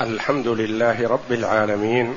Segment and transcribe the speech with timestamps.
[0.00, 2.14] الحمد لله رب العالمين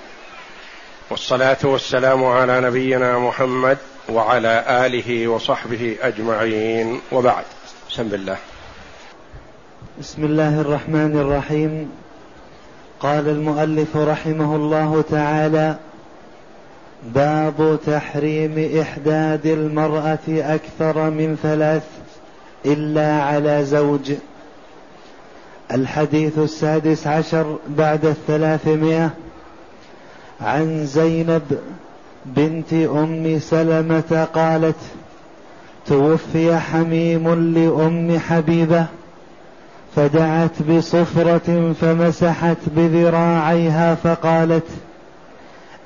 [1.10, 3.77] والصلاة والسلام على نبينا محمد
[4.10, 7.44] وعلى آله وصحبه أجمعين وبعد.
[7.90, 8.38] بسم الله.
[10.00, 11.92] بسم الله الرحمن الرحيم.
[13.00, 15.75] قال المؤلف رحمه الله تعالى
[17.04, 21.84] باب تحريم إحداد المرأة أكثر من ثلاث
[22.66, 24.14] إلا على زوج.
[25.73, 29.09] الحديث السادس عشر بعد الثلاثمائة
[30.41, 31.41] عن زينب
[32.25, 34.75] بنت أم سلمة قالت
[35.85, 38.85] توفي حميم لأم حبيبة
[39.95, 44.67] فدعت بصفرة فمسحت بذراعيها فقالت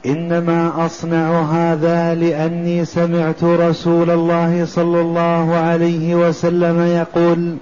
[0.05, 7.55] إنما أصنع هذا لأني سمعت رسول الله صلى الله عليه وسلم يقول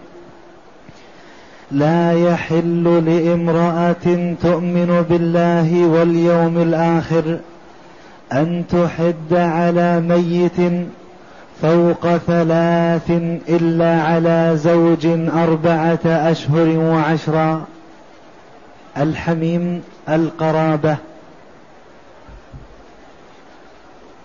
[1.72, 7.40] لا يحل لامرأة تؤمن بالله واليوم الآخر
[8.34, 10.88] أن تحد على ميت
[11.62, 13.12] فوق ثلاث
[13.50, 17.66] إلا على زوج أربعة أشهر وعشرا
[18.98, 20.98] الحميم القرابة.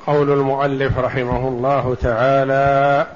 [0.07, 3.07] قول المؤلف رحمه الله تعالى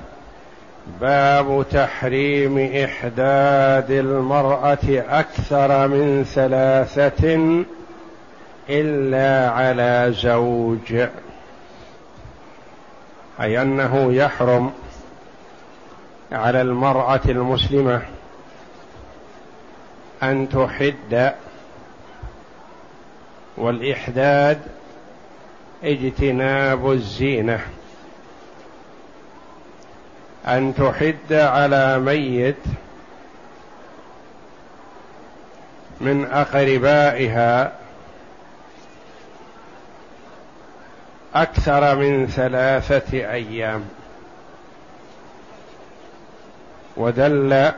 [1.01, 7.65] باب تحريم إحداد المرأة أكثر من ثلاثة
[8.71, 11.09] إلا على زوج.
[13.41, 14.73] أي أنه يحرم
[16.33, 18.03] على المرأة المسلمة
[20.23, 21.35] أن تحد
[23.57, 24.59] والإحداد
[25.85, 27.61] اجتناب الزينة.
[30.47, 32.57] أن تحد على ميت
[36.01, 37.73] من أقربائها
[41.35, 43.85] أكثر من ثلاثة أيام.
[46.97, 47.73] ودل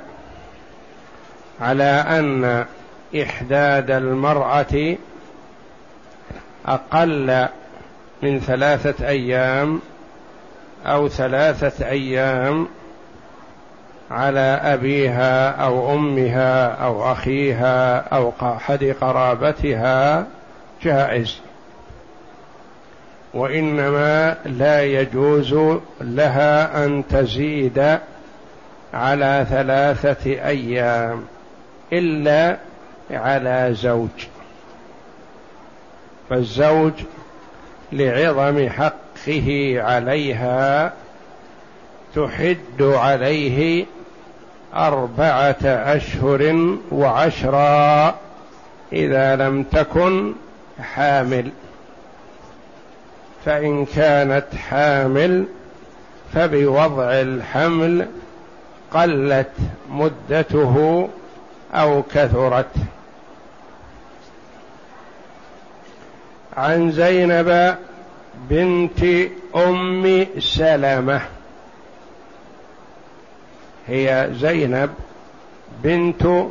[1.60, 2.66] على أن
[3.22, 4.96] إحداد المرأة
[6.66, 7.48] أقل
[8.22, 9.80] من ثلاثة أيام
[10.86, 12.68] أو ثلاثة أيام
[14.10, 20.26] على أبيها أو أمها أو أخيها أو احد قرابتها
[20.82, 21.40] جائز.
[23.34, 27.98] وإنما لا يجوز لها أن تزيد
[28.94, 31.24] على ثلاثة أيام
[31.92, 32.56] إلا
[33.10, 34.26] على زوج.
[36.30, 36.92] فالزوج
[37.92, 38.58] لعظم
[39.26, 40.92] حقه عليها
[42.14, 43.86] تحد عليه
[44.74, 48.14] أربعة أشهر وعشرا
[48.92, 50.32] إذا لم تكن
[50.94, 51.50] حامل.
[53.44, 55.44] فإن كانت حامل
[56.34, 58.06] فبوضع الحمل
[58.94, 59.52] قلت
[59.90, 61.08] مدته
[61.74, 62.74] أو كثرت.
[66.56, 67.76] عن زينب
[68.48, 69.04] بنت
[69.56, 71.20] أم سلمة.
[73.86, 74.90] هي زينب
[75.82, 76.46] بنت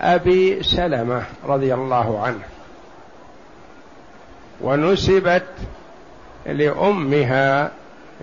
[0.00, 2.42] أبي سلمة رضي الله عنه.
[4.60, 5.46] ونسبت
[6.46, 7.70] لأمها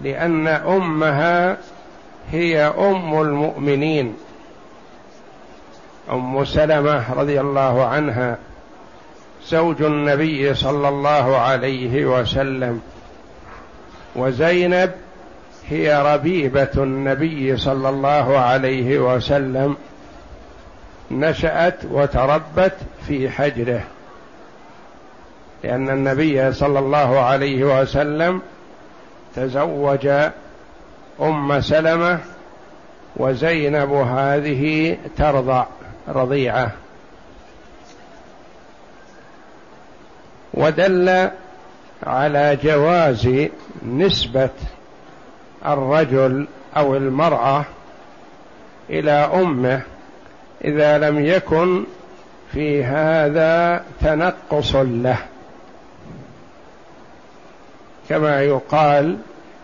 [0.01, 1.57] لأن أمها
[2.31, 4.15] هي أم المؤمنين.
[6.11, 8.37] أم سلمة رضي الله عنها.
[9.47, 12.81] زوج النبي صلى الله عليه وسلم
[14.15, 14.91] وزينب
[15.69, 19.77] هي ربيبة النبي صلى الله عليه وسلم
[21.11, 22.73] نشأت وتربت
[23.07, 23.83] في حجره
[25.63, 28.41] لأن النبي صلى الله عليه وسلم
[29.35, 30.07] تزوج
[31.21, 32.19] أم سلمة
[33.15, 35.65] وزينب هذه ترضع
[36.07, 36.71] رضيعة.
[40.53, 41.29] ودل
[42.03, 43.49] على جواز
[43.85, 44.49] نسبة
[45.65, 47.65] الرجل أو المرأة
[48.89, 49.81] إلى أمه
[50.63, 51.83] إذا لم يكن
[52.51, 55.17] في هذا تنقص له.
[58.09, 59.17] كما يقال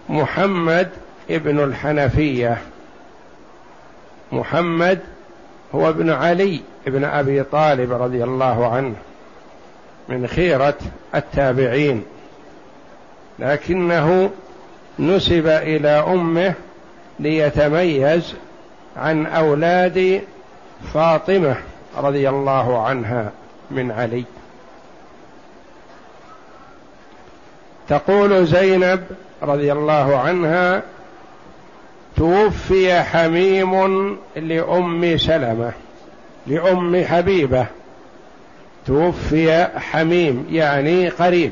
[0.10, 0.90] محمد
[1.30, 2.58] ابن الحنفية.
[4.32, 5.00] محمد
[5.76, 8.96] هو ابن علي ابن أبي طالب رضي الله عنه.
[10.10, 10.78] من خيرة
[11.16, 12.04] التابعين.
[13.40, 14.30] لكنه
[15.00, 16.54] نسب إلى أمه
[17.20, 18.36] ليتميز
[18.98, 20.22] عن أولاد
[20.94, 21.56] فاطمة
[21.98, 23.32] رضي الله عنها
[23.72, 24.24] من علي.
[27.90, 29.04] تقول زينب
[29.44, 30.84] رضي الله عنها
[32.16, 35.72] توفي حميم لأم سلمة
[36.48, 37.66] لأم حبيبة.
[38.88, 41.52] توفي حميم يعني قريب.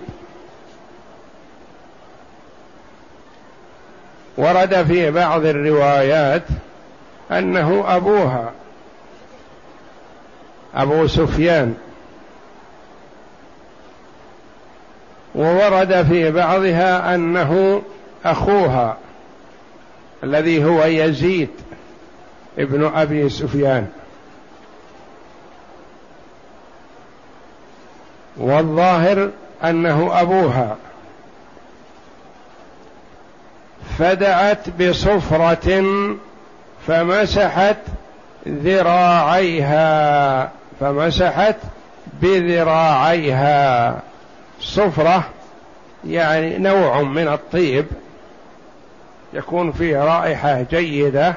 [4.37, 6.43] ورد في بعض الروايات
[7.31, 8.51] أنه أبوها
[10.75, 11.75] أبو سفيان.
[15.35, 17.81] وورد في بعضها أنه
[18.25, 18.97] أخوها
[20.23, 21.49] الذي هو يزيد
[22.59, 23.87] ابن أبي سفيان.
[28.37, 29.29] والظاهر
[29.63, 30.75] أنه أبوها.
[33.99, 35.83] فدعت بصفرة
[36.87, 37.77] فمسحت
[38.47, 39.85] ذراعيها
[40.79, 41.55] فمسحت
[42.21, 43.99] بذراعيها.
[44.61, 45.23] صفرة
[46.07, 47.85] يعني نوع من الطيب
[49.33, 51.33] يكون فيه رائحة جيدة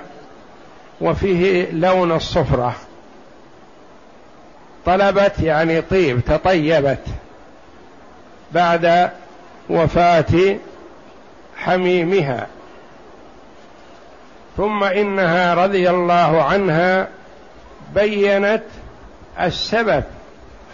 [1.00, 2.74] وفيه لون الصفرة.
[4.88, 7.04] طلبت يعني طيب تطيبت.
[8.52, 9.10] بعد
[9.70, 10.56] وفاة
[11.56, 12.46] حميمها.
[14.56, 17.08] ثم إنها رضي الله عنها
[17.94, 18.62] بينت
[19.40, 20.04] السبب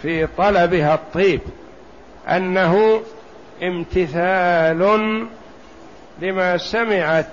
[0.01, 1.41] في طلبها الطيب
[2.29, 3.01] أنه
[3.63, 4.79] امتثال
[6.21, 7.29] لما سمعت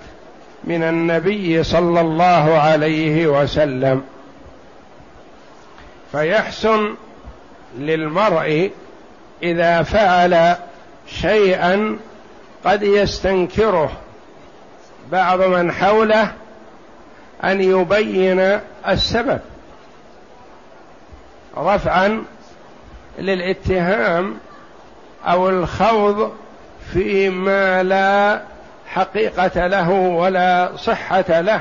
[0.64, 4.02] من النبي صلى الله عليه وسلم.
[6.12, 6.94] فيحسن
[7.78, 8.70] للمرء
[9.42, 10.56] إذا فعل
[11.06, 11.98] شيئا
[12.64, 13.92] قد يستنكره
[15.12, 16.32] بعض من حوله
[17.44, 19.40] أن يبين السبب.
[21.56, 22.24] رفعا
[23.18, 24.34] للاتهام
[25.26, 26.32] أو الخوض
[26.92, 28.42] فيما لا
[28.86, 31.60] حقيقة له ولا صحة له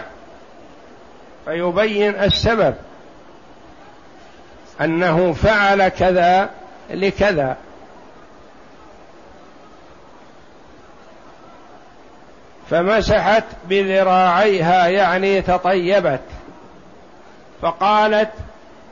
[1.46, 2.76] فيبين السبب.
[4.82, 6.50] أنه فعل كذا
[6.90, 7.58] لكذا.
[12.70, 16.22] فمسحت بذراعيها يعني تطيبت.
[17.62, 18.32] فقالت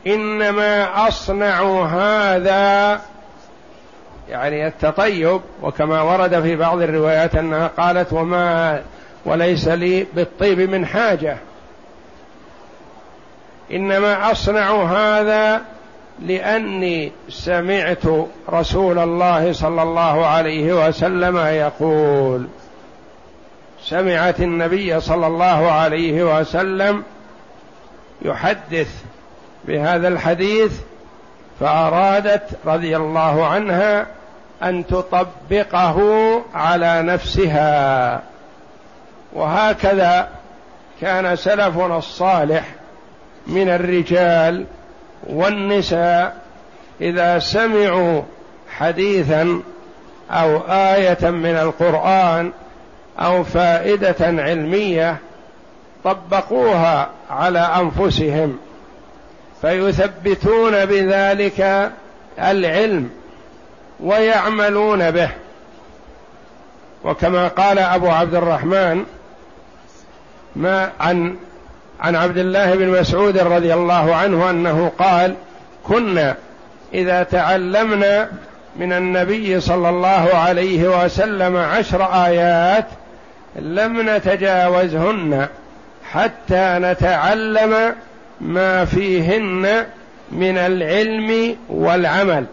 [0.08, 3.02] إنما أصنع هذا.
[4.30, 8.82] يعني التطيب وكما ورد في بعض الروايات أنها قالت وما
[9.26, 11.38] وليس لي بالطيب من حاجة.
[13.72, 15.62] إنما أصنع هذا
[16.20, 18.04] لأني سمعت
[18.50, 22.48] رسول الله صلى الله عليه وسلم يقول
[23.84, 27.04] سمعت النبي صلى الله عليه وسلم
[28.22, 29.04] يحدث
[29.66, 30.72] بهذا الحديث
[31.60, 34.08] فأرادت رضي الله عنها
[34.64, 36.02] أن تطبقه
[36.54, 38.22] على نفسها.
[39.34, 40.30] وهكذا
[41.02, 42.64] كان سلفنا الصالح
[43.48, 44.66] من الرجال
[45.28, 46.38] والنساء
[47.02, 48.22] إذا سمعوا
[48.78, 49.62] حديثا
[50.32, 52.52] أو آية من القرآن
[53.20, 55.18] أو فائدة علمية
[56.04, 58.58] طبقوها على أنفسهم
[59.62, 61.92] فيثبتون بذلك
[62.40, 63.10] العلم
[64.00, 65.30] ويعملون به.
[67.04, 69.06] وكما قال أبو عبد الرحمن
[70.56, 71.36] ما عن
[72.02, 75.36] عن عبد الله بن مسعود رضي الله عنه أنه قال
[75.84, 76.36] كنا
[76.94, 78.30] إذا تعلمنا
[78.76, 82.86] من النبي صلى الله عليه وسلم عشر آيات
[83.56, 85.48] لم نتجاوزهن
[86.12, 87.96] حتى نتعلم
[88.42, 89.86] ما فيهن
[90.32, 92.46] من العلم والعمل.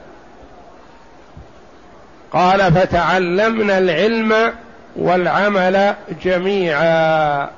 [2.32, 4.52] قال فتعلمنا العلم
[4.96, 7.48] والعمل جميعا.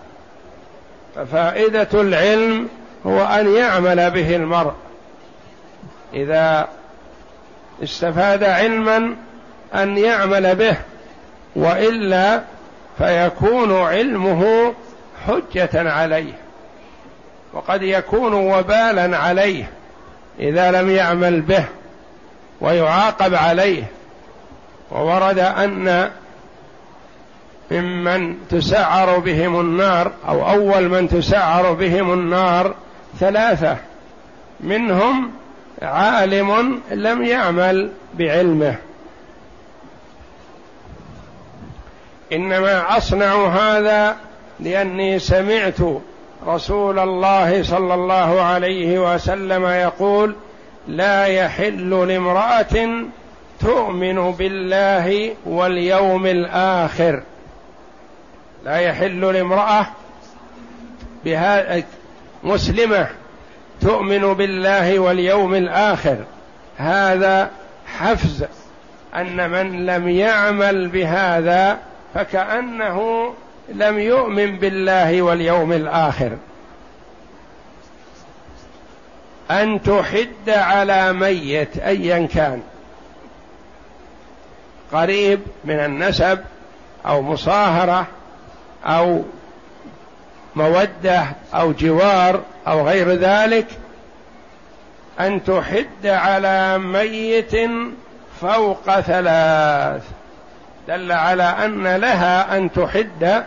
[1.18, 2.68] ففائدة العلم
[3.06, 4.72] هو أن يعمل به المرء.
[6.14, 6.68] إذا
[7.82, 9.16] استفاد علما
[9.74, 10.76] أن يعمل به
[11.56, 12.42] وإلا
[12.98, 14.74] فيكون علمه
[15.26, 16.32] حجة عليه
[17.52, 19.70] وقد يكون وبالا عليه
[20.40, 21.64] إذا لم يعمل به
[22.60, 23.84] ويعاقب عليه
[24.90, 26.10] وورد أن
[27.70, 32.74] ممن تسعر بهم النار أو أول من تسعر بهم النار
[33.20, 33.76] ثلاثة.
[34.60, 35.30] منهم
[35.82, 38.76] عالم لم يعمل بعلمه.
[42.32, 44.16] إنما أصنع هذا
[44.60, 45.76] لأني سمعت
[46.46, 50.34] رسول الله صلى الله عليه وسلم يقول
[50.88, 52.88] لا يحل لامرأة
[53.60, 57.22] تؤمن بالله واليوم الآخر.
[58.64, 59.86] لا يحل لامرأة
[61.24, 61.82] بها
[62.44, 63.08] مسلمة
[63.80, 66.16] تؤمن بالله واليوم الآخر.
[66.78, 67.50] هذا
[67.98, 68.44] حفز
[69.14, 71.78] أن من لم يعمل بهذا
[72.14, 73.34] فكأنه
[73.68, 76.36] لم يؤمن بالله واليوم الآخر.
[79.50, 82.62] أن تحد على ميت ايا كان.
[84.92, 86.38] قريب من النسب
[87.06, 88.06] أو مصاهرة
[88.88, 89.22] أو
[90.56, 93.66] مودة أو جوار أو غير ذلك
[95.20, 97.70] أن تحد على ميت
[98.40, 100.02] فوق ثلاث.
[100.88, 103.44] دل على أن لها أن تحد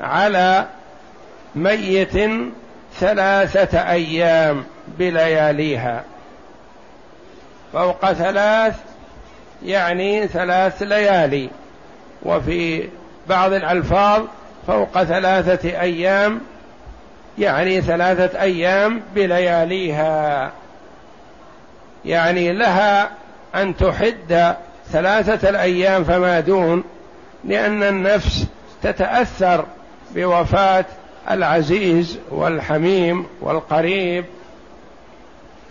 [0.00, 0.66] على
[1.54, 2.30] ميت
[3.00, 4.64] ثلاثة أيام
[4.98, 6.04] بلياليها.
[7.72, 8.74] فوق ثلاث
[9.62, 11.50] يعني ثلاث ليالي.
[12.22, 12.88] وفي
[13.28, 14.22] بعض الألفاظ
[14.66, 16.40] فوق ثلاثة أيام
[17.38, 20.52] يعني ثلاثة أيام بلياليها.
[22.04, 23.10] يعني لها
[23.54, 24.54] أن تحد
[24.92, 26.84] ثلاثة الأيام فما دون
[27.44, 28.46] لأن النفس
[28.82, 29.64] تتأثر
[30.14, 30.84] بوفاة
[31.30, 34.24] العزيز والحميم والقريب.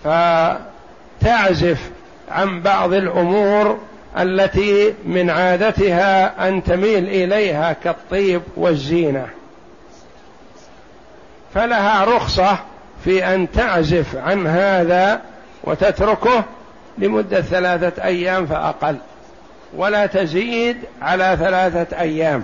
[0.04, 1.92] فتعزف
[2.32, 3.80] عن بعض الأمور
[4.18, 9.28] التي من عادتها أن تميل إليها كالطيب والزينة.
[11.54, 12.58] فلها رخصة
[13.04, 15.22] في أن تعزف عن هذا
[15.64, 16.44] وتتركه
[16.98, 18.98] لمدة ثلاثة أيام فأقل
[19.76, 22.44] ولا تزيد على ثلاثة أيام.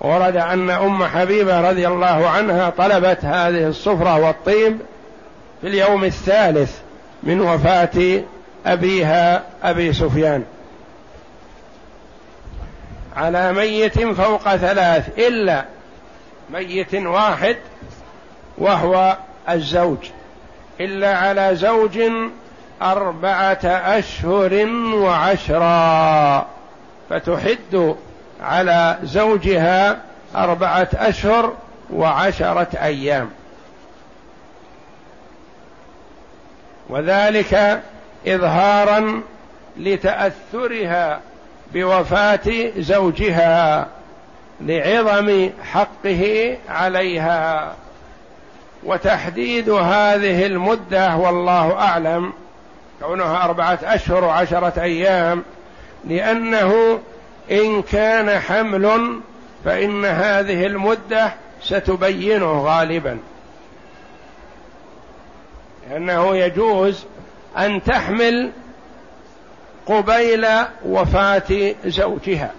[0.00, 4.78] ورد أن أم حبيبة رضي الله عنها طلبت هذه الصفرة والطيب
[5.60, 6.78] في اليوم الثالث
[7.22, 8.22] من وفاة
[8.66, 10.44] أبيها أبي سفيان.
[13.16, 15.64] على ميت فوق ثلاث إلا
[16.50, 17.56] ميت واحد
[18.58, 19.16] وهو
[19.48, 19.98] الزوج.
[20.80, 22.00] إلا على زوج
[22.82, 26.46] أربعة أشهر وعشرا.
[27.10, 27.96] فتحد
[28.40, 29.98] على زوجها
[30.36, 31.54] أربعة أشهر
[31.92, 33.30] وعشرة أيام.
[36.88, 37.82] وذلك
[38.26, 39.22] اظهارا
[39.76, 41.20] لتأثرها
[41.74, 43.86] بوفاة زوجها
[44.60, 47.74] لعظم حقه عليها.
[48.84, 52.32] وتحديد هذه المدة والله أعلم
[53.00, 55.42] كونها أربعة أشهر وعشرة أيام
[56.04, 56.98] لأنه
[57.50, 59.20] إن كان حمل
[59.64, 63.18] فإن هذه المدة ستبينه غالبا.
[65.90, 67.04] لأنه يجوز
[67.58, 68.52] أن تحمل
[69.86, 70.46] قبيل
[70.84, 72.50] وفاة زوجها.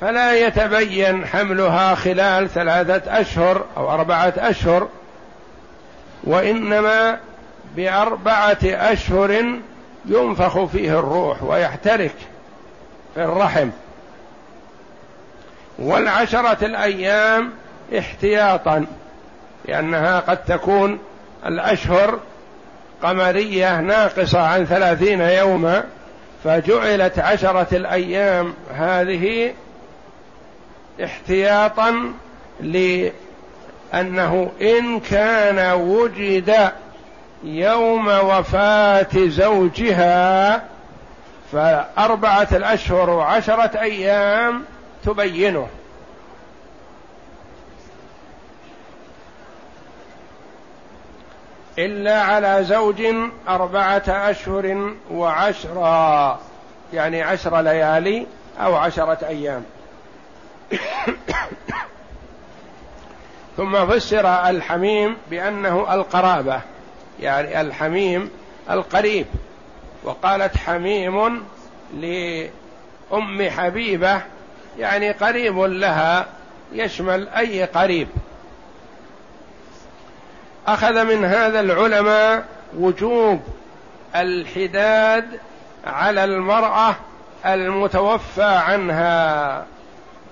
[0.00, 4.88] فلا يتبين حملها خلال ثلاثة أشهر أو أربعة أشهر
[6.24, 7.18] وإنما
[7.76, 9.44] بأربعة أشهر
[10.06, 12.14] ينفخ فيه الروح ويحترك
[13.14, 13.70] في الرحم.
[15.78, 17.52] والعشرة الأيام
[17.98, 18.86] احتياطا
[19.64, 20.98] لأنها قد تكون
[21.46, 22.18] الأشهر
[23.04, 25.84] قمرية ناقصة عن ثلاثين يوما
[26.44, 29.52] فجعلت عشرة الأيام هذه
[31.04, 32.12] احتياطا
[32.60, 36.72] لأنه إن كان وجد
[37.44, 40.62] يوم وفاة زوجها
[41.52, 44.64] فأربعة الأشهر وعشرة أيام
[45.04, 45.68] تبينه.
[51.78, 53.02] إلا على زوج
[53.48, 56.40] أربعة أشهر وعشرا
[56.92, 58.26] يعني عشر ليالي
[58.60, 59.64] أو عشرة أيام.
[63.56, 66.60] ثم فسر الحميم بأنه القرابة
[67.20, 68.30] يعني الحميم
[68.70, 69.26] القريب.
[70.04, 71.44] وقالت حميم
[71.94, 74.22] لأم حبيبة
[74.78, 76.26] يعني قريب لها
[76.72, 78.08] يشمل أي قريب.
[80.66, 82.44] أخذ من هذا العلماء
[82.76, 83.40] وجوب
[84.16, 85.40] الحداد
[85.86, 86.96] على المرأة
[87.46, 89.66] المتوفى عنها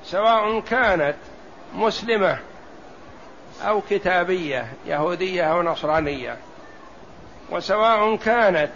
[0.04, 1.16] سواء كانت
[1.74, 2.38] مسلمة
[3.62, 6.36] أو كتابية يهودية أو نصرانية
[7.50, 8.70] وسواء كانت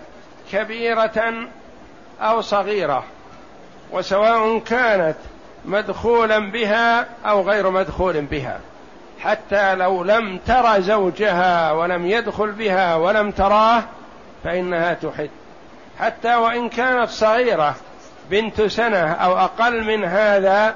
[0.52, 1.34] كبيرة
[2.20, 3.04] أو صغيرة
[3.90, 5.16] وسواء كانت
[5.64, 8.60] مدخولا بها أو غير مدخول بها.
[9.20, 13.82] حتى لو لم تر زوجها ولم يدخل بها ولم تراه
[14.44, 15.30] فإنها تحد
[15.99, 17.75] حتى وإن كانت صغيرة
[18.30, 20.75] بنت سنة أو أقل من هذا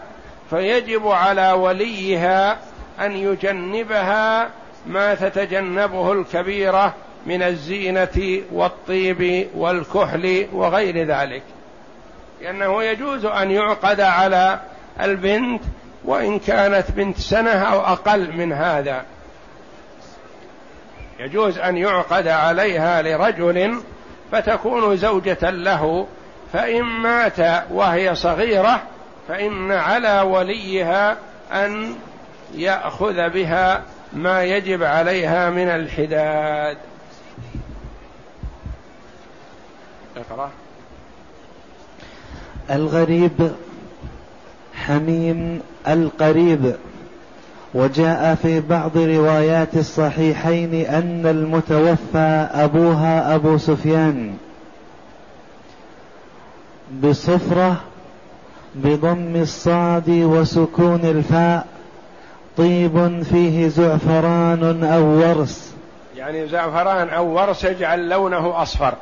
[0.50, 2.58] فيجب على وليها
[3.00, 4.50] أن يجنبها
[4.86, 6.94] ما تتجنبه الكبيرة
[7.26, 11.42] من الزينة والطيب والكحل وغير ذلك.
[12.40, 14.60] لأنه يجوز أن يعقد على
[15.00, 15.62] البنت
[16.04, 19.04] وإن كانت بنت سنة أو أقل من هذا.
[21.18, 23.80] يجوز أن يعقد عليها لرجل
[24.32, 26.06] فتكون زوجة له
[26.52, 28.82] فإن مات وهي صغيرة
[29.28, 31.16] فإن على وليها
[31.52, 31.94] أن
[32.54, 36.78] يأخذ بها ما يجب عليها من الحداد.
[40.16, 40.50] اقرأ
[42.70, 43.52] الغريب
[44.90, 46.74] حميم القريب
[47.74, 54.36] وجاء في بعض روايات الصحيحين أن المتوفى أبوها أبو سفيان
[57.02, 57.80] بصفرة
[58.74, 61.66] بضم الصاد وسكون الفاء
[62.56, 65.74] طيب فيه زعفران أو ورس.
[66.16, 68.94] يعني زعفران أو ورس يجعل لونه أصفر.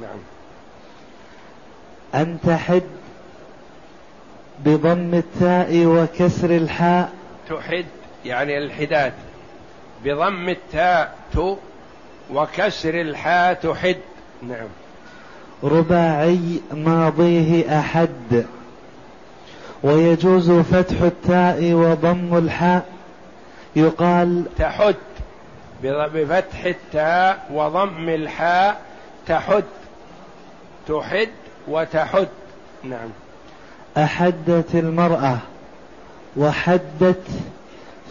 [0.00, 0.18] نعم.
[2.14, 2.82] أن تحد
[4.66, 7.12] بضم التاء وكسر الحاء.
[7.48, 7.84] تحد
[8.24, 9.12] يعني الحداد.
[10.04, 11.18] بضم التاء
[12.30, 13.96] وكسر الحاء تحد.
[14.42, 14.68] نعم.
[15.64, 18.46] رباعي ماضيه أحد.
[19.82, 22.86] ويجوز فتح التاء وضم الحاء.
[23.76, 24.94] يقال تحد.
[25.82, 28.80] بفتح التاء وضم الحاء
[29.26, 29.64] تحد.
[30.88, 31.28] تحد
[31.68, 32.28] وتحد.
[32.84, 33.08] نعم.
[33.96, 35.38] أحدت المرأة
[36.36, 37.26] وحدت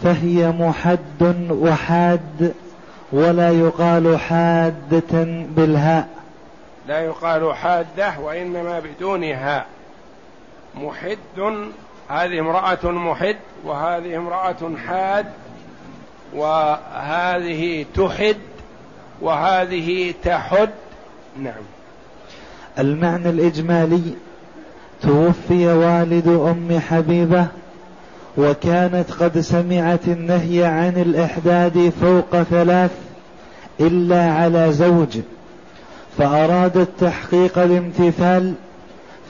[0.02, 2.54] فهي محد وحاد
[3.12, 5.24] ولا يقال حادة
[5.56, 6.08] بالهاء.
[6.88, 9.66] لا يقال حادة وإنما بدون هاء
[10.74, 11.18] محد
[12.08, 15.26] هذه امرأة محد وهذه امرأة حاد
[16.34, 18.36] وهذه تحد
[19.20, 20.70] وهذه تحد.
[21.38, 21.62] نعم.
[22.78, 24.14] المعنى الإجمالي
[25.02, 27.46] توفي والد أم حبيبة
[28.38, 32.90] وكانت قد سمعت النهي عن الإحداد فوق ثلاث
[33.80, 35.18] إلا على زوج
[36.18, 38.54] فأرادت تحقيق الامتثال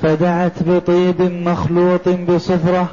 [0.02, 2.88] فدعت بطيب مخلوط بصفرة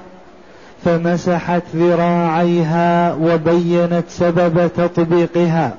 [0.85, 5.73] فمسحت ذراعيها وبينت سبب تطبيقها.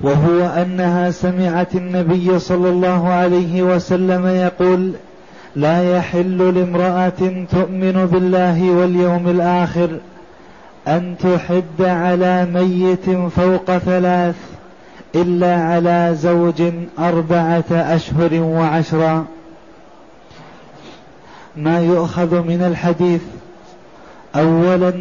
[0.00, 4.92] وهو أنها سمعت النبي صلى الله عليه وسلم يقول
[5.56, 9.90] لا يحل لامرأة تؤمن بالله واليوم الآخر
[10.88, 14.34] أن تحد على ميت فوق ثلاث
[15.14, 16.62] إلا على زوج
[16.98, 19.24] أربعة أشهر وعشرا
[21.56, 23.22] ما يؤخذ من الحديث
[24.36, 24.92] اولا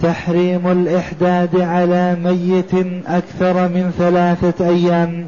[0.00, 5.26] تحريم الإحداد على ميت أكثر من ثلاثة أيام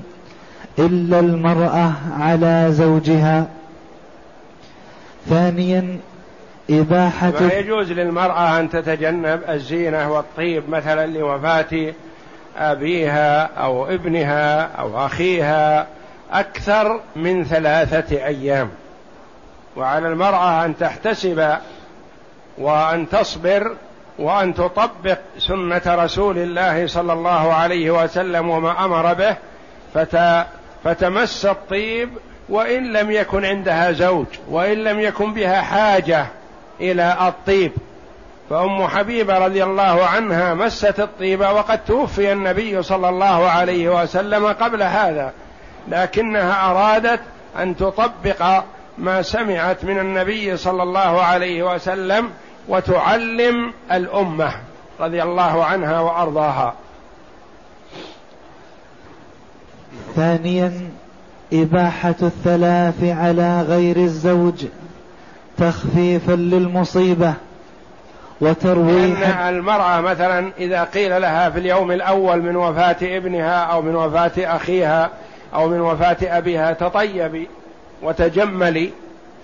[0.78, 3.46] إلا المرأة على زوجها.
[5.28, 5.98] ثانيا
[6.70, 11.92] إباحة ما يجوز للمرأة أن تتجنب الزينة والطيب مثلا لوفاة
[12.56, 15.86] أبيها أو ابنها أو أخيها
[16.32, 18.70] أكثر من ثلاثة أيام.
[19.76, 21.56] وعلى المرأة أن تحتسب
[22.58, 23.76] وأن تصبر
[24.18, 29.36] وأن تطبق سنة رسول الله صلى الله عليه وسلم وما أمر به
[29.94, 30.44] فت
[30.84, 32.10] فتمس الطيب
[32.48, 36.26] وإن لم يكن عندها زوج وإن لم يكن بها حاجة
[36.80, 37.72] إلى الطيب.
[38.50, 44.82] فأم حبيبة رضي الله عنها مست الطيب وقد توفي النبي صلى الله عليه وسلم قبل
[44.82, 45.32] هذا
[45.88, 47.20] لكنها أرادت
[47.58, 48.62] أن تطبق
[48.98, 52.30] ما سمعت من النبي صلى الله عليه وسلم
[52.68, 54.52] وتعلم الأمة
[55.00, 56.74] رضي الله عنها وأرضاها.
[60.16, 60.90] ثانيا
[61.54, 64.66] إباحة الثلاث على غير الزوج
[65.58, 67.34] تخفيفا للمصيبة
[68.40, 73.94] وترويحا لأن المرأة مثلا إذا قيل لها في اليوم الأول من وفاة ابنها أو من
[73.96, 75.10] وفاة أخيها
[75.54, 77.48] أو من وفاة أبيها تطيبي
[78.02, 78.90] وتجملي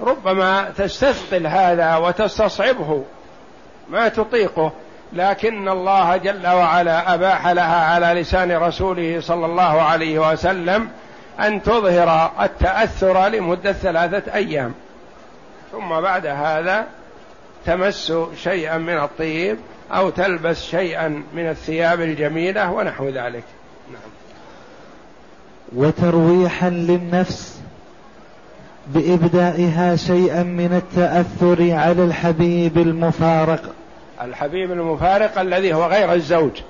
[0.01, 3.05] ربما تستثقل هذا وتستصعبه
[3.91, 4.73] ما تطيقه.
[5.13, 10.89] لكن الله جل وعلا أباح لها على لسان رسوله صلى الله عليه وسلم
[11.41, 14.75] أن تظهر التأثر لمدة ثلاثة أيام.
[15.73, 16.87] ثم بعد هذا
[17.67, 19.57] تمس شيئا من الطيب
[19.93, 23.45] أو تلبس شيئا من الثياب الجميلة ونحو ذلك.
[23.93, 24.11] نعم.
[25.77, 27.61] وترويحا للنفس
[28.87, 33.75] بإبدائها شيئا من التأثر على الحبيب المفارق.
[34.23, 36.61] الحبيب المفارق الذي هو غير الزوج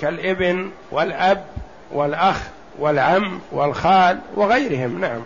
[0.00, 1.44] كالإبن والأب
[1.92, 2.40] والأخ
[2.78, 5.20] والعم والخال وغيرهم نعم.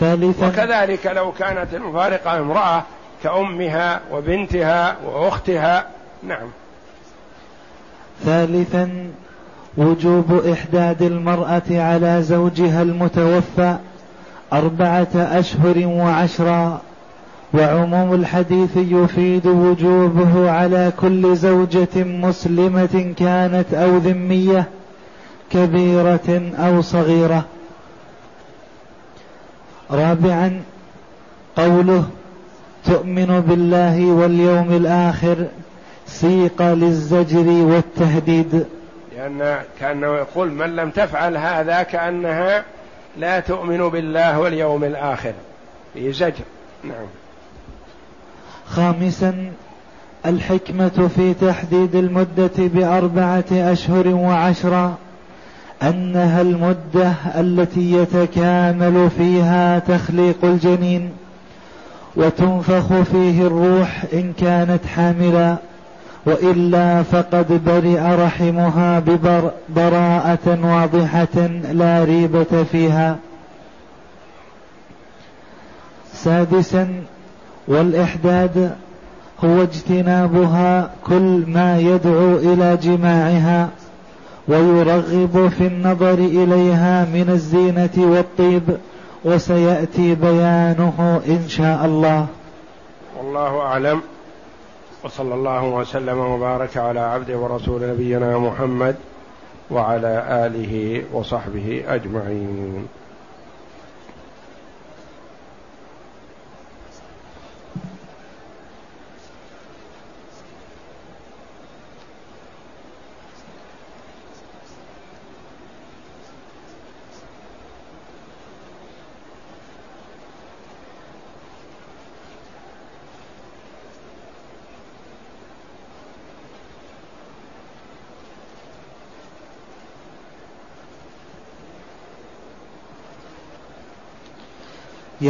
[0.00, 2.82] ثالثا وكذلك لو كانت المفارقة امرأة
[3.22, 5.86] كأمها وبنتها وأختها
[6.22, 6.48] نعم.
[8.24, 9.10] ثالثا
[9.76, 13.76] وجوب إحداد المرأة على زوجها المتوفى
[14.52, 16.80] أربعة أشهر وعشرا
[17.54, 24.68] وعموم الحديث يفيد وجوبه على كل زوجة مسلمة كانت أو ذمية.
[25.50, 27.44] كبيرة أو صغيرة.
[29.90, 30.62] رابعا
[31.56, 32.04] قوله
[32.84, 35.46] تؤمن بالله واليوم الآخر
[36.06, 38.66] سيق للزجر والتهديد.
[39.16, 42.64] لأن كأنه يقول من لم تفعل هذا كأنها
[43.18, 45.32] لا تؤمن بالله واليوم الآخر.
[45.94, 46.44] في زجر.
[46.84, 47.06] نعم.
[48.66, 49.52] خامسا
[50.26, 54.96] الحكمة في تحديد المدة بأربعة أشهر وعشرا
[55.82, 61.10] أنها المدة التي يتكامل فيها تخليق الجنين
[62.16, 65.56] وتنفخ فيه الروح إن كانت حاملا
[66.26, 69.02] وإلا فقد برئ رحمها
[69.68, 73.16] ببراءة واضحة لا ريبة فيها.
[76.14, 76.88] سادسا
[77.68, 78.74] والإحداد
[79.44, 83.68] هو اجتنابها كل ما يدعو إلى جماعها.
[84.50, 88.62] ويرغب في النظر إليها من الزينة والطيب
[89.24, 92.26] وسيأتي بيانه إن شاء الله.
[93.18, 94.00] والله أعلم.
[95.04, 98.96] وصلى الله وسلم وبارك على عبده ورسول نبينا محمد
[99.70, 102.86] وعلى آله وصحبه أجمعين.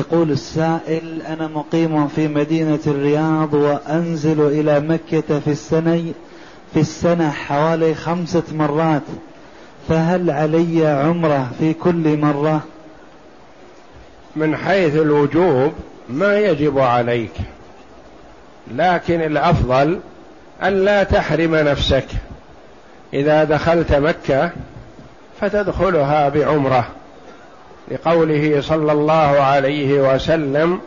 [0.01, 6.13] يقول السائل أنا مقيم في مدينة الرياض وأنزل إلى مكة في السنة
[6.75, 9.03] في السنة حوالي خمسة مرات.
[9.89, 12.63] فهل علي عمرة في كل مرة؟
[14.37, 15.73] من حيث الوجوب
[16.09, 17.33] ما يجب عليك
[18.75, 20.01] لكن الأفضل
[20.63, 22.07] الا تحرم نفسك.
[23.15, 24.51] إذا دخلت مكة
[25.41, 27.00] فتدخلها بعمرة.
[27.91, 30.81] لقوله صلى الله عليه وسلم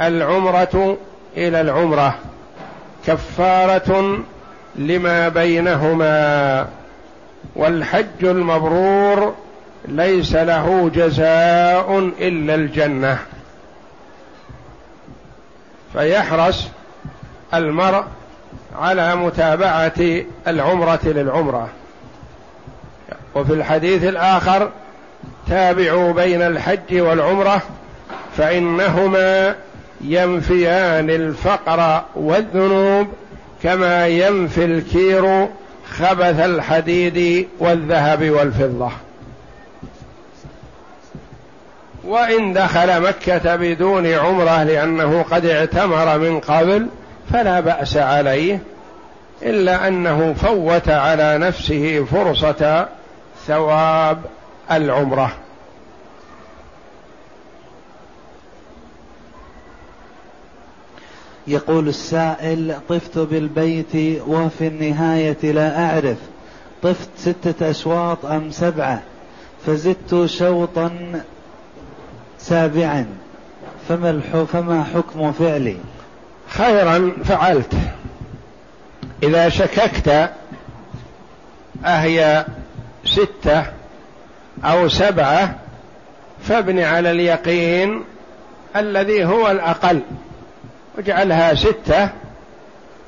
[0.00, 0.96] العمرة
[1.36, 2.14] إلى العمرة
[3.06, 4.18] كفارة
[4.76, 6.66] لما بينهما
[7.56, 9.34] والحج المبرور
[9.88, 13.18] ليس له جزاء إلا الجنة.
[15.92, 16.68] فيحرص
[17.54, 18.04] المرء
[18.78, 21.68] على متابعة العمرة للعمرة.
[23.34, 24.70] وفي الحديث الآخر
[25.48, 27.62] تابعوا بين الحج والعمرة
[28.36, 29.54] فإنهما
[30.00, 33.08] ينفيان الفقر والذنوب
[33.62, 35.48] كما ينفي الكير
[35.90, 38.90] خبث الحديد والذهب والفضة.
[42.04, 46.86] وإن دخل مكة بدون عمرة لأنه قد اعتمر من قبل
[47.32, 48.58] فلا بأس عليه
[49.42, 52.86] إلا أنه فوت على نفسه فرصة
[53.46, 54.18] ثواب.
[54.72, 55.32] العمرة.
[61.46, 66.16] يقول السائل طفت بالبيت وفي النهاية لا أعرف.
[66.82, 69.02] طفت ستة أشواط أم سبعة؟
[69.66, 71.22] فزدت شوطا
[72.38, 73.06] سابعا.
[73.88, 74.20] فما
[74.52, 75.76] فما حكم فعلي؟
[76.48, 77.74] خيرا فعلت.
[79.22, 80.30] إذا شككت
[81.84, 82.46] أهي
[83.04, 83.79] ستة
[84.64, 85.54] أو سبعة
[86.42, 88.04] فابن على اليقين
[88.76, 90.00] الذي هو الأقل
[90.96, 92.08] واجعلها ستة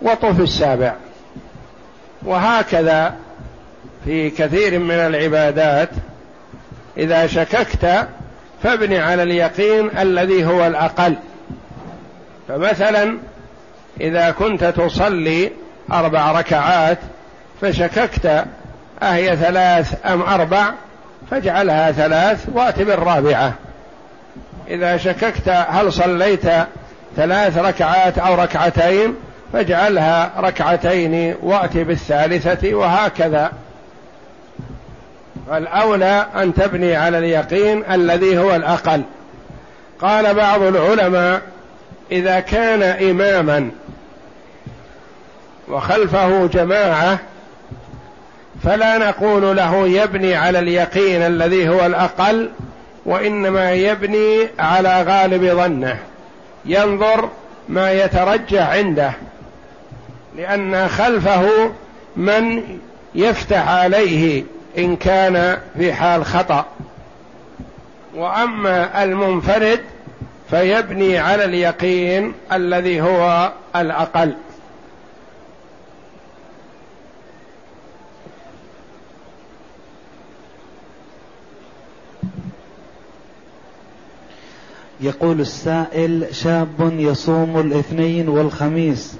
[0.02, 0.94] وطف السابع.
[2.22, 3.14] وهكذا
[4.04, 5.88] في كثير من العبادات
[6.96, 8.08] إذا شككت
[8.62, 11.16] فابن على اليقين الذي هو الأقل.
[12.48, 13.18] فمثلا
[14.00, 15.52] إذا كنت تصلي
[15.92, 16.98] أربع ركعات
[17.60, 18.44] فشككت
[19.02, 20.72] أهي ثلاث أم أربع
[21.32, 23.54] فاجعلها ثلاث وأت بالرابعة
[24.68, 26.44] إذا شككت هل صليت
[27.16, 29.14] ثلاث ركعات أو ركعتين
[29.52, 33.52] فاجعلها ركعتين وأت بالثالثة وهكذا.
[35.48, 39.02] فالأولى أن تبني على اليقين الذي هو الأقل.
[40.00, 41.40] قال بعض العلماء
[42.12, 43.70] إذا كان إماما
[45.68, 47.18] وخلفه جماعة
[48.64, 52.50] فلا نقول له يبني على اليقين الذي هو الأقل
[53.06, 55.98] وإنما يبني على غالب ظنه.
[56.64, 57.28] ينظر
[57.68, 59.12] ما يترجح عنده
[60.36, 61.70] لأن خلفه
[62.16, 62.62] من
[63.14, 64.44] يفتح عليه
[64.78, 66.66] إن كان في حال خطأ.
[68.14, 69.80] وأما المنفرد
[70.50, 74.34] فيبني على اليقين الذي هو الأقل.
[85.02, 89.14] يقول السائل شاب يصوم الاثنين والخميس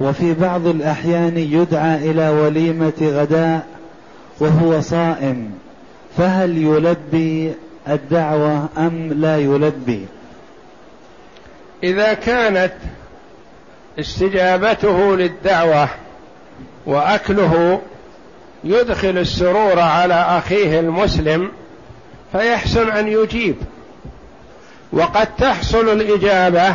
[0.00, 3.66] وفي بعض الأحيان يدعى إلى وليمة غداء
[4.40, 5.50] وهو صائم
[6.16, 7.52] فهل يلبي
[7.88, 10.06] الدعوة أم لا يلبي؟
[11.82, 12.72] إذا كانت
[14.00, 15.88] استجابته للدعوة
[16.86, 17.80] وأكله
[18.64, 21.50] يدخل السرور على أخيه المسلم
[22.32, 23.56] فيحسن أن يجيب.
[24.92, 26.74] وقد تحصل الإجابة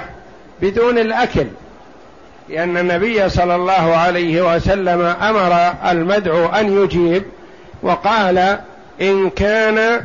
[0.61, 1.47] بدون الأكل
[2.49, 7.23] لأن النبي صلى الله عليه وسلم أمر المدعو أن يجيب
[7.83, 8.59] وقال
[9.01, 10.03] إن كان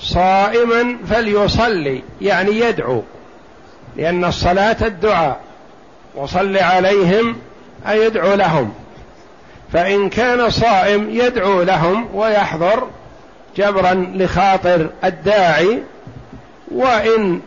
[0.00, 3.02] صائما فليصلي يعني يدعو
[3.96, 5.40] لأن الصلاة الدعاء
[6.14, 7.36] وصل عليهم
[7.88, 8.74] أي يدعو لهم.
[9.72, 12.88] فإن كان صائم يدعو لهم ويحضر
[13.56, 15.82] جبرا لخاطر الداعي
[16.72, 17.40] وإن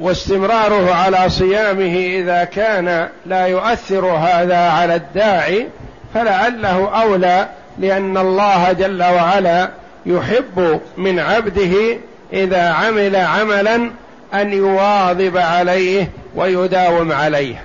[0.00, 5.66] واستمراره على صيامه إذا كان لا يؤثر هذا على الداعي
[6.14, 7.48] فلعله أولى
[7.78, 9.70] لأن الله جل وعلا
[10.06, 11.98] يحب من عبده
[12.32, 13.90] إذا عمل عملا
[14.34, 17.62] أن يواظب عليه ويداوم عليه.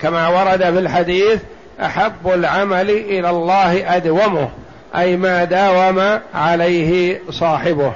[0.00, 1.40] كما ورد في الحديث
[1.82, 4.48] أحب العمل إلى الله أدومه
[4.96, 7.92] أي ما داوم عليه صاحبه.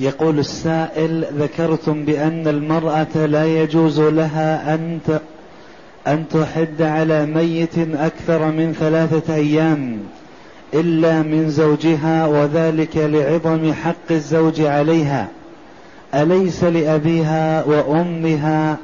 [0.00, 4.98] يقول السائل ذكرتم بأن المرأة لا يجوز لها أن
[6.06, 9.98] أن تحد على ميت أكثر من ثلاثة أيام
[10.74, 15.28] إلا من زوجها وذلك لعظم حق الزوج عليها.
[16.14, 18.76] أليس لأبيها وأمها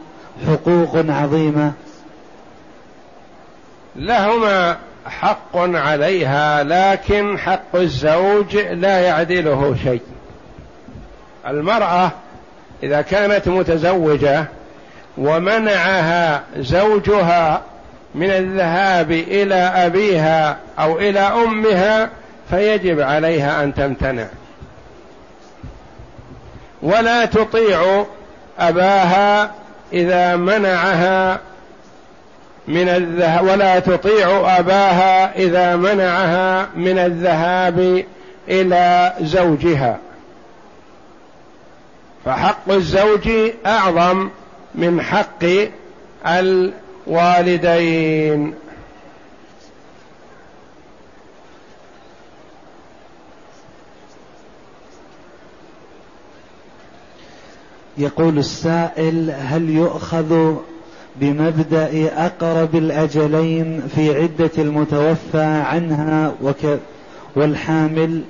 [0.47, 1.73] حقوق عظيمة؟
[3.97, 4.77] لهما
[5.07, 10.16] حق عليها لكن حق الزوج لا يعدله شيء.
[11.47, 12.11] المرأة
[12.83, 14.45] إذا كانت متزوجة
[15.19, 17.63] ومنعها زوجها
[18.15, 22.11] من الذهاب إلى أبيها أو إلى أمها
[22.51, 24.27] فيجب عليها أن تمتنع.
[26.83, 28.07] ولا تطيع
[28.59, 29.51] أباها
[29.93, 31.41] إذا منعها
[32.69, 38.05] من الذهاب ولا تطيع أباها إذا منعها من الذهاب
[38.49, 39.99] إلى زوجها.
[42.27, 43.29] فحق الزوج
[43.67, 44.29] أعظم
[44.75, 45.45] من حق
[47.07, 48.55] الوالدين.
[57.99, 60.55] يقول السائل هل يؤخذ
[61.17, 66.35] بمبدأ أقرب الأجلين في عدة المتوفى عنها
[67.37, 68.23] والحامل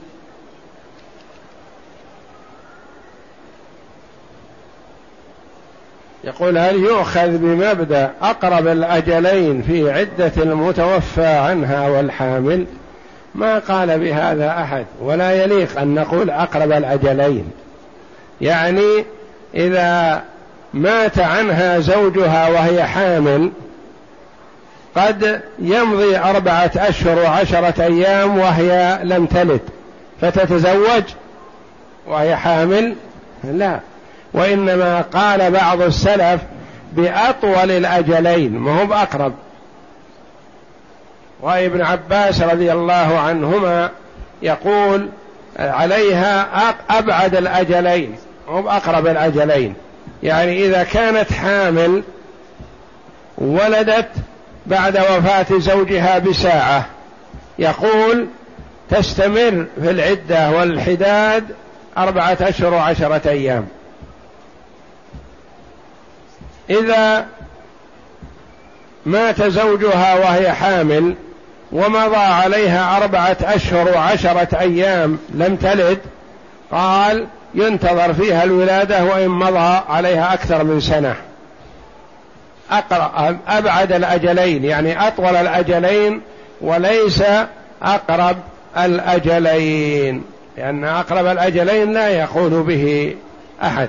[6.26, 12.66] يقول هل يؤخذ بمبدأ أقرب الأجلين في عدة المتوفى عنها والحامل؟
[13.34, 17.50] ما قال بهذا أحد ولا يليق أن نقول أقرب الأجلين.
[18.40, 19.04] يعني
[19.54, 20.22] إذا
[20.74, 23.50] مات عنها زوجها وهي حامل
[24.96, 29.60] قد يمضي أربعة أشهر وعشرة أيام وهي لم تلد
[30.20, 31.04] فتتزوج
[32.06, 32.94] وهي حامل؟
[33.44, 33.80] لا.
[34.36, 36.40] وإنما قال بعض السلف
[36.92, 39.34] بأطول الأجلين ما هو بأقرب.
[41.40, 43.90] وابن عباس رضي الله عنهما
[44.42, 45.08] يقول
[45.58, 46.48] عليها
[46.90, 48.16] أبعد الأجلين
[48.48, 49.74] مو بأقرب الأجلين.
[50.22, 52.02] يعني إذا كانت حامل
[53.38, 54.08] ولدت
[54.66, 56.86] بعد وفاة زوجها بساعة
[57.58, 58.26] يقول
[58.90, 61.44] تستمر في العدة والحداد
[61.98, 63.66] أربعة أشهر وعشرة أيام.
[66.70, 67.26] إذا
[69.06, 71.14] مات زوجها وهي حامل
[71.72, 75.98] ومضى عليها أربعة أشهر وعشرة أيام لم تلد
[76.72, 81.14] قال ينتظر فيها الولادة وإن مضى عليها أكثر من سنة.
[83.48, 86.20] أبعد الأجلين يعني أطول الأجلين
[86.60, 87.22] وليس
[87.82, 88.36] أقرب
[88.78, 90.24] الأجلين
[90.56, 93.14] لأن أقرب الأجلين لا يقول به
[93.62, 93.88] أحد.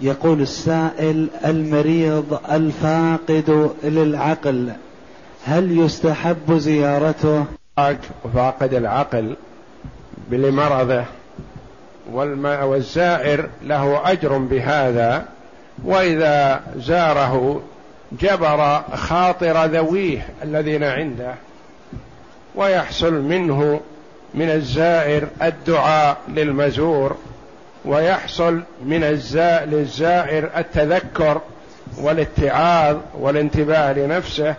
[0.00, 4.72] يقول السائل المريض الفاقد للعقل
[5.44, 7.44] هل يستحب زيارته؟
[8.34, 9.36] فاقد العقل
[10.30, 11.04] لمرضه
[12.64, 15.24] والزائر له أجر بهذا
[15.84, 17.62] وإذا زاره
[18.12, 21.34] جبر خاطر ذويه الذين عنده
[22.54, 23.80] ويحصل منه
[24.34, 27.16] من الزائر الدعاء للمزور.
[27.86, 29.04] ويحصل من
[29.64, 31.40] للزائر التذكر
[31.98, 34.54] والاتعاظ والانتباه لنفسه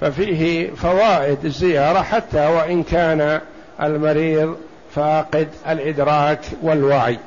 [0.00, 3.40] ففيه فوائد الزيارة حتى وإن كان
[3.82, 4.56] المريض
[4.94, 7.18] فاقد الإدراك والوعي.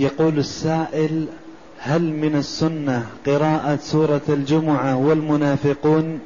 [0.00, 1.26] يقول السائل
[1.78, 6.20] هل من السنة قراءة سورة الجمعة والمنافقون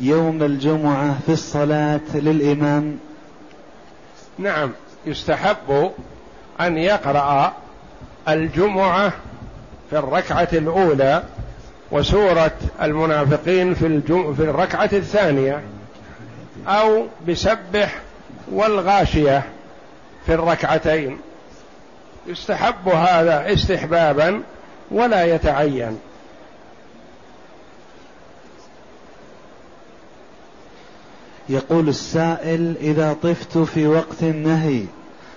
[0.00, 2.98] يوم الجمعة في الصلاة للإمام؟
[4.38, 4.70] نعم
[5.06, 5.90] يستحب
[6.60, 7.52] أن يقرأ
[8.28, 9.12] الجمعة
[9.90, 11.22] في الركعة الأولى
[11.90, 14.34] وسورة المنافقين في, الجم...
[14.34, 15.62] في الركعة الثانية
[16.66, 17.98] أو بسبح
[18.52, 19.42] والغاشية
[20.26, 21.18] في الركعتين.
[22.26, 24.42] يستحب هذا استحبابا
[24.90, 25.98] ولا يتعين.
[31.48, 34.82] يقول السائل إذا طفت في وقت النهي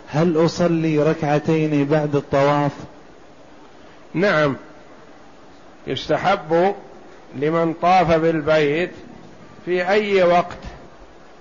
[0.08, 2.72] هل أصلي ركعتين بعد الطواف؟
[4.14, 4.56] نعم.
[5.88, 6.76] يستحب
[7.36, 8.92] لمن طاف بالبيت
[9.66, 10.58] في أي وقت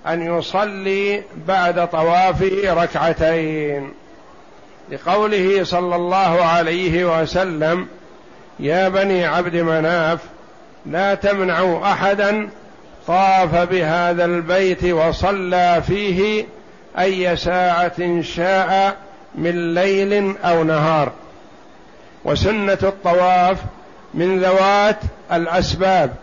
[0.07, 3.93] أن يصلي بعد طوافه ركعتين.
[4.91, 7.87] لقوله صلى الله عليه وسلم
[8.59, 10.19] يا بني عبد مناف
[10.85, 12.49] لا تمنعوا أحدا
[13.07, 16.45] طاف بهذا البيت وصلى فيه
[16.99, 18.97] أي ساعة شاء
[19.35, 21.11] من ليل أو نهار.
[22.25, 23.57] وسنة الطواف
[24.13, 24.99] من ذوات
[25.31, 26.15] الأسباب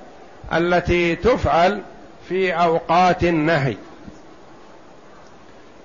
[0.53, 1.81] التي تفعل
[2.29, 3.77] في أوقات النهي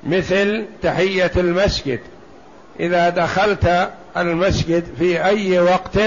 [0.04, 2.00] مثل تحية المسجد
[2.80, 6.00] إذا دخلت المسجد في أي وقت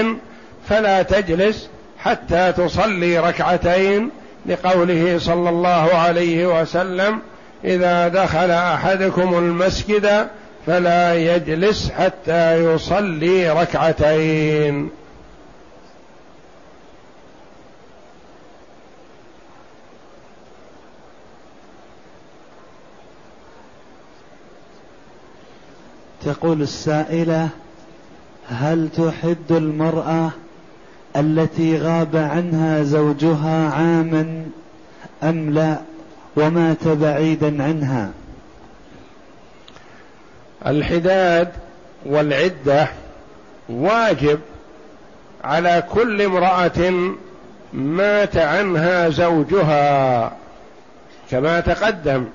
[0.69, 1.69] فلا تجلس
[1.99, 4.09] حتى تصلي ركعتين
[4.45, 7.19] لقوله صلى الله عليه وسلم
[7.63, 10.27] إذا دخل أحدكم المسجد
[10.67, 14.89] فلا يجلس حتى يصلي ركعتين.
[26.25, 27.49] تقول السائلة
[28.49, 30.29] هل تحد المرأة
[31.15, 34.45] التي غاب عنها زوجها عاما
[35.23, 35.77] أم لا؟
[36.35, 38.11] ومات بعيدا عنها.
[40.67, 41.51] الحداد
[42.05, 42.87] والعدة
[43.69, 44.39] واجب
[45.43, 46.93] على كل امرأة
[47.73, 50.31] مات عنها زوجها
[51.31, 52.25] كما تقدم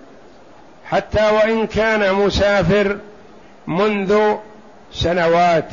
[0.84, 2.96] حتى وإن كان مسافر
[3.70, 4.34] منذ
[4.92, 5.68] سنوات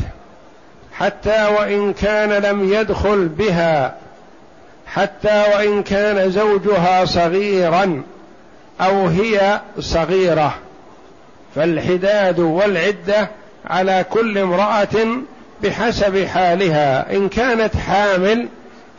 [0.94, 3.96] حتى وإن كان لم يدخل بها
[4.88, 8.02] حتى وإن كان زوجها صغيرا
[8.82, 10.54] أو هي صغيرة.
[11.56, 13.30] فالحداد والعدة
[13.66, 15.08] على كل امرأة
[15.64, 17.16] بحسب حالها.
[17.16, 18.48] إن كانت حامل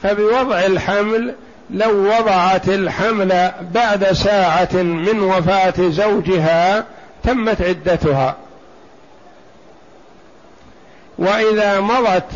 [0.02, 1.34] فبوضع الحمل
[1.70, 6.84] لو وضعت الحمل بعد ساعة من وفاة زوجها
[7.24, 8.36] تمت عدتها.
[11.18, 12.30] وإذا مضت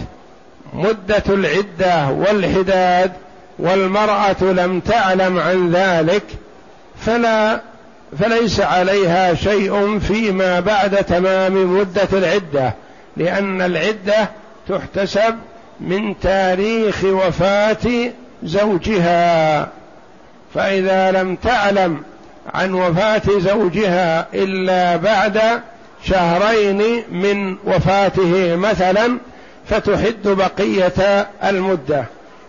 [0.72, 3.12] مدة العدة والحداد
[3.58, 6.22] والمرأة لم تعلم عن ذلك
[7.00, 7.60] فلا
[8.18, 12.74] فليس عليها شيء فيما بعد تمام مدة العدة
[13.16, 14.28] لأن العدة
[14.68, 15.34] تحتسب
[15.80, 18.10] من تاريخ وفاة
[18.42, 19.68] زوجها.
[20.54, 22.02] فإذا لم تعلم
[22.54, 25.40] عن وفاة زوجها إلا بعد
[26.04, 29.18] شهرين من وفاته مثلا
[29.68, 32.04] فتحد بقية المدة.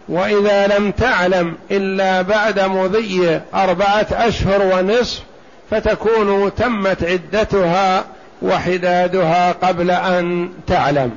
[0.09, 5.23] وإذا لم تعلم إلا بعد مضي أربعة أشهر ونصف
[5.71, 8.03] فتكون تمت عدتها
[8.41, 11.11] وحدادها قبل أن تعلم.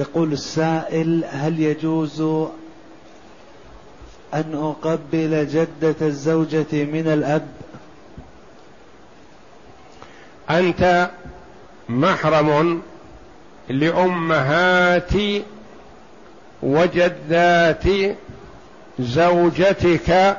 [0.00, 2.20] يقول السائل هل يجوز
[4.34, 7.46] أن أقبل جدة الزوجة من الأب؟
[10.50, 11.10] أنت
[11.88, 12.82] محرم
[13.68, 15.12] لأمهات
[16.62, 17.84] وجدات
[18.98, 20.36] زوجتك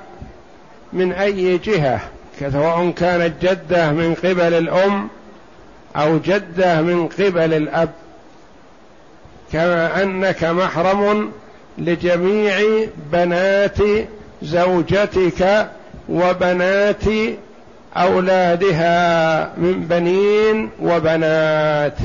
[0.93, 1.99] من أي جهة؟
[2.39, 5.09] سواء كانت جدة من قبل الأم
[5.95, 8.00] أو جدة من قبل الأب.
[9.53, 11.31] كما أنك محرم
[11.77, 13.77] لجميع بنات
[14.41, 15.67] زوجتك
[16.09, 17.03] وبنات
[17.97, 21.97] أولادها من بنين وبنات.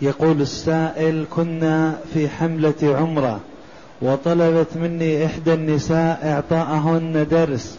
[0.00, 3.40] يقول السائل كنا في حملة عمرة
[4.02, 7.78] وطلبت مني إحدى النساء إعطاءهن درس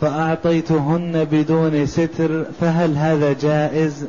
[0.00, 4.06] فأعطيتهن بدون ستر فهل هذا جائز؟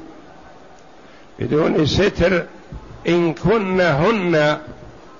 [1.39, 2.45] بدون ستر
[3.07, 4.57] إن كنهن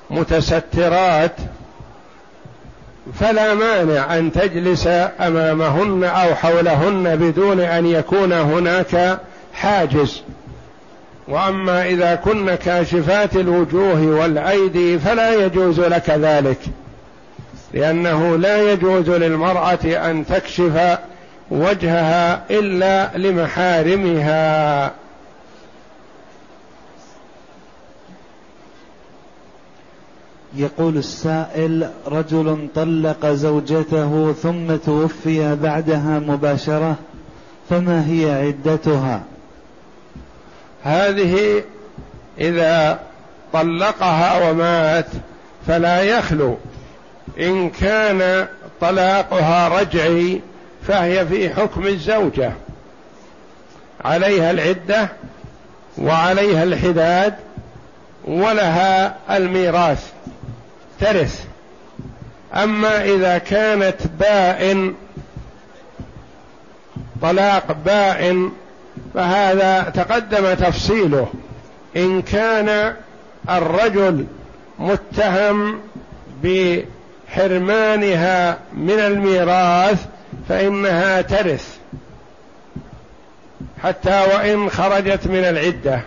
[0.09, 1.35] متسترات
[3.19, 4.87] فلا مانع أن تجلس
[5.19, 9.19] أمامهن أو حولهن بدون أن يكون هناك
[9.53, 10.21] حاجز
[11.27, 16.59] وأما إذا كن كاشفات الوجوه والأيدي فلا يجوز لك ذلك
[17.73, 20.97] لأنه لا يجوز للمرأة أن تكشف
[21.51, 24.91] وجهها إلا لمحارمها.
[30.55, 36.95] يقول السائل رجل طلق زوجته ثم توفي بعدها مباشرة
[37.69, 39.23] فما هي عدتها؟
[40.83, 41.63] هذه
[42.39, 42.99] إذا
[43.53, 45.05] طلقها ومات
[45.67, 46.57] فلا يخلو.
[47.39, 48.47] إن كان
[48.81, 50.41] طلاقها رجعي
[50.87, 52.51] فهي في حكم الزوجة.
[54.05, 55.09] عليها العدة
[55.97, 57.33] وعليها الحداد
[58.25, 60.11] ولها الميراث.
[60.99, 61.45] ترث.
[62.53, 64.95] أما إذا كانت بائن
[67.21, 68.51] طلاق بائن
[69.13, 71.27] فهذا تقدم تفصيله.
[71.95, 72.93] إن كان
[73.49, 74.25] الرجل
[74.79, 75.79] متهم
[76.43, 80.05] بحرمانها من الميراث
[80.49, 81.77] فإنها ترث.
[83.83, 86.01] حتى وإن خرجت من العدة.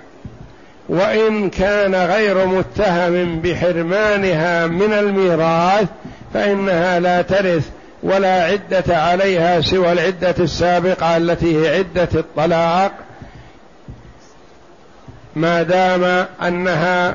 [0.89, 5.87] وإن كان غير متهم بحرمانها من الميراث
[6.35, 7.71] فإنها لا ترث.
[8.03, 12.93] ولا عدة عليها سوى العدة السابقة التي هي عدة الطلاق
[15.37, 17.15] ما دام أنها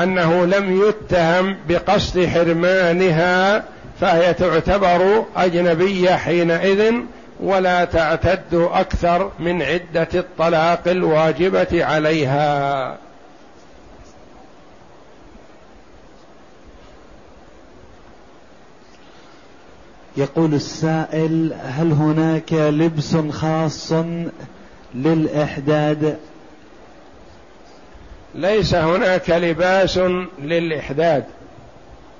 [0.00, 3.64] أنه لم يتهم بقصد حرمانها
[4.00, 6.92] فهي تعتبر أجنبية حينئذ
[7.40, 12.96] ولا تعتد أكثر من عدة الطلاق الواجبة عليها.
[20.16, 23.92] يقول السائل هل هناك لبس خاص
[24.94, 26.16] للإحداد؟
[28.34, 29.98] ليس هناك لباس
[30.42, 31.24] للإحداد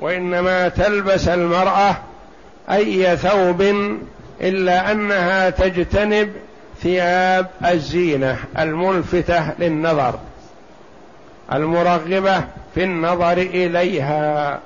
[0.00, 1.96] وإنما تلبس المرأة
[2.70, 3.62] أي ثوب
[4.40, 6.32] إلا أنها تجتنب
[6.82, 10.18] ثياب الزينة الملفتة للنظر
[11.52, 14.60] المرغبة في النظر إليها.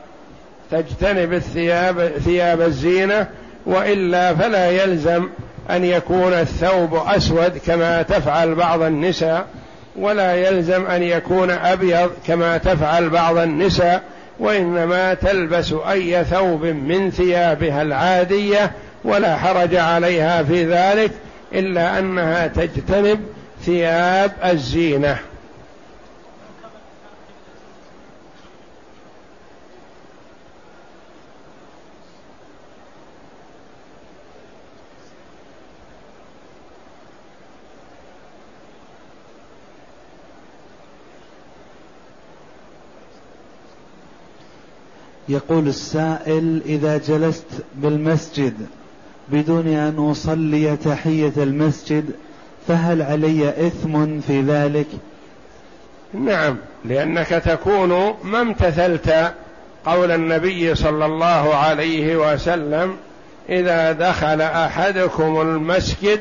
[0.70, 3.26] تجتنب الثياب ثياب الزينة
[3.66, 5.28] وإلا فلا يلزم
[5.70, 9.46] أن يكون الثوب أسود كما تفعل بعض النساء
[9.96, 14.02] ولا يلزم أن يكون أبيض كما تفعل بعض النساء
[14.38, 18.70] وإنما تلبس أي ثوب من ثيابها العادية
[19.04, 21.10] ولا حرج عليها في ذلك
[21.52, 23.20] إلا أنها تجتنب
[23.64, 25.18] ثياب الزينة.
[45.28, 48.54] يقول السائل إذا جلست بالمسجد
[49.28, 52.04] بدون أن أصلي تحية المسجد
[52.68, 54.86] فهل علي إثم في ذلك؟
[56.14, 59.32] نعم لأنك تكون ما امتثلت
[59.86, 62.96] قول النبي صلى الله عليه وسلم
[63.48, 66.20] إذا دخل أحدكم المسجد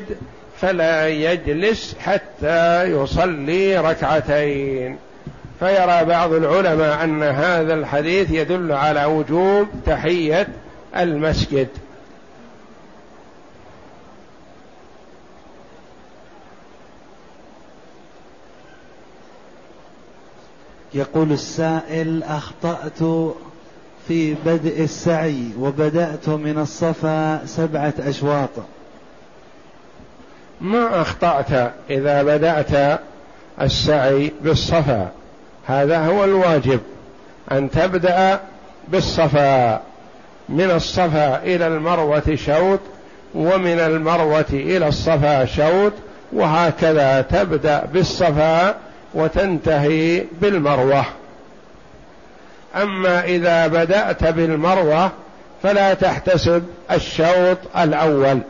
[0.60, 4.96] فلا يجلس حتى يصلي ركعتين
[5.60, 10.48] فيرى بعض العلماء أن هذا الحديث يدل على وجوب تحية
[10.96, 11.68] المسجد.
[20.94, 22.98] يقول السائل أخطأت
[24.08, 28.50] في بدء السعي وبدأت من الصفا سبعة أشواط.
[30.60, 33.00] ما أخطأت إذا بدأت
[33.60, 35.12] السعي بالصفا؟
[35.66, 36.80] هذا هو الواجب
[37.52, 38.40] أن تبدأ
[38.88, 39.80] بالصفا
[40.48, 42.80] من الصفا إلى المروة شوط
[43.34, 45.92] ومن المروة إلى الصفا شوط
[46.32, 48.74] وهكذا تبدأ بالصفا
[49.14, 51.04] وتنتهي بالمروة.
[52.76, 55.10] أما إذا بدأت بالمروة
[55.62, 58.40] فلا تحتسب الشوط الأول.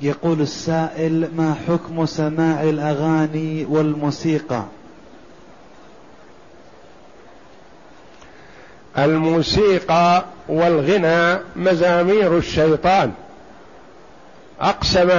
[0.00, 4.64] يقول السائل ما حكم سماع الأغاني والموسيقى؟
[8.98, 13.12] الموسيقى والغنى مزامير الشيطان.
[14.60, 15.10] أقسم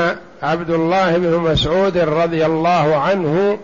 [0.44, 3.60] عبد الله بن مسعود رضي الله عنه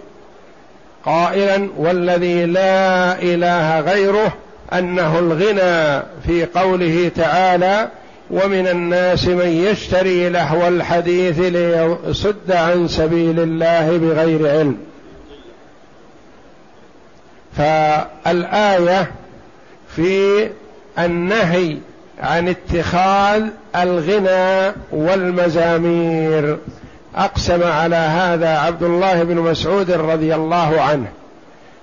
[1.06, 4.34] قائلا والذي لا إله غيره
[4.74, 7.90] أنه الغنى في قوله تعالى
[8.32, 14.78] ومن الناس من يشتري لهو الحديث ليصد عن سبيل الله بغير علم.
[17.58, 19.12] فالآية
[19.96, 20.50] في
[21.00, 21.78] النهي
[22.20, 23.44] عن اتخاذ
[23.76, 26.58] الغنى والمزامير.
[27.16, 31.08] أقسم على هذا عبد الله بن مسعود رضي الله عنه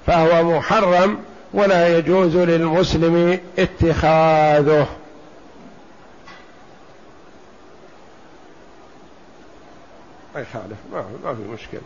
[0.07, 1.19] فهو محرم
[1.55, 4.87] ولا يجوز للمسلم اتخاذه.
[10.35, 11.81] ما يخالف ما ما في مشكلة.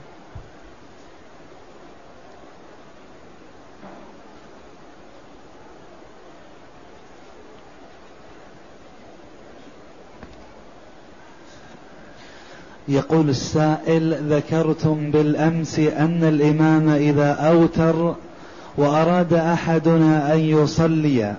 [12.88, 18.14] يقول السائل ذكرتم بالأمس أن الإمام إذا أوتر
[18.76, 21.34] وأراد أحدنا أن يصلي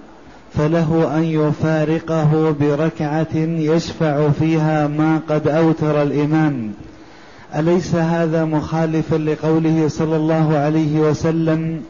[0.53, 6.74] فله أن يفارقه بركعة يشفع فيها ما قد أوتر الإمام.
[7.56, 11.84] أليس هذا مخالفا لقوله صلى الله عليه وسلم؟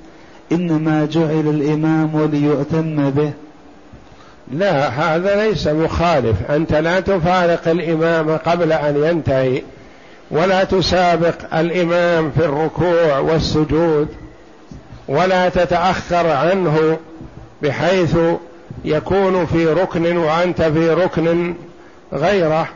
[0.52, 3.32] إنما جعل الإمام ليؤتم به.
[4.52, 6.52] لا هذا ليس مخالف.
[6.52, 9.62] أنت لا تفارق الإمام قبل أن ينتهي
[10.32, 14.08] ولا تسابق الإمام في الركوع والسجود
[15.08, 16.98] ولا تتأخر عنه
[17.62, 18.18] بحيث
[18.86, 21.56] يكون في ركن وأنت في ركن
[22.14, 22.68] غيره.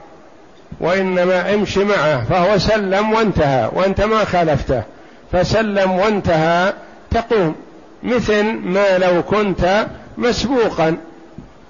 [0.79, 4.83] وإنما امشي معه فهو سلم وانتهى وأنت ما خالفته.
[5.31, 6.73] فسلم وانتهى
[7.11, 7.55] تقوم.
[8.03, 9.85] مثل ما لو كنت
[10.17, 10.97] مسبوقا.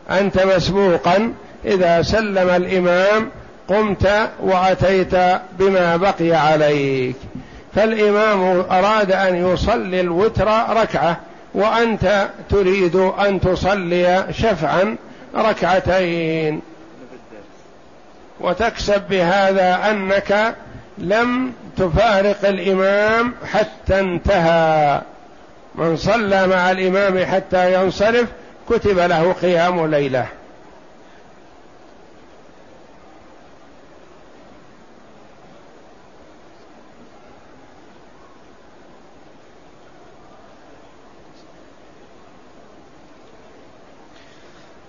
[0.10, 1.34] أنت مسبوقا
[1.66, 3.30] إذا سلم الإمام
[3.68, 5.16] قمت وأتيت
[5.60, 7.16] بما بقي عليك.
[7.76, 11.18] فالإمام أراد أن يصلي الوتر ركعة
[11.54, 14.95] وأنت تريد أن تصلي شفعا
[15.36, 16.62] ركعتين.
[18.41, 20.55] وتكسب بهذا أنك
[20.97, 25.01] لم تفارق الإمام حتى انتهى.
[25.75, 28.25] من صلى مع الإمام حتى ينصرف
[28.69, 30.27] كتب له قيام ليلة.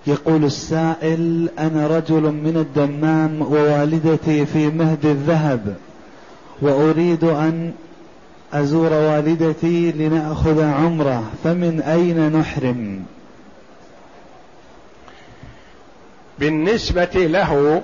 [0.07, 5.75] يقول السائل أنا رجل من الدمام ووالدتي في مهد الذهب
[6.61, 7.73] وأريد أن
[8.53, 13.03] أزور والدتي لنأخذ عمرة فمن أين نحرم؟
[16.39, 17.81] بالنسبة له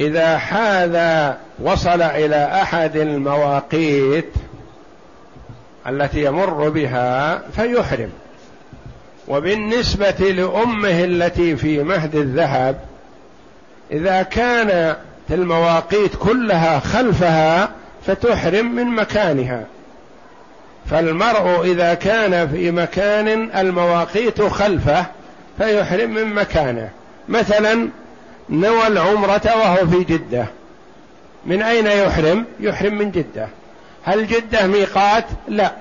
[0.00, 4.32] إذا حاذ وصل إلى أحد المواقيت
[5.86, 8.10] التي يمر بها فيحرم.
[9.28, 12.80] وبالنسبة لأمه التي في مهد الذهب
[13.92, 14.96] إذا كان
[15.30, 17.70] المواقيت كلها خلفها
[18.06, 19.64] فتحرم من مكانها.
[20.90, 25.06] فالمرء إذا كان في مكان المواقيت خلفه
[25.58, 26.90] فيحرم من مكانه.
[27.28, 27.88] مثلا
[28.50, 30.46] نوى العمرة وهو في جدة.
[31.46, 33.48] من أين يحرم؟ يحرم من جدة.
[34.02, 35.72] هل جدة ميقات؟ لا.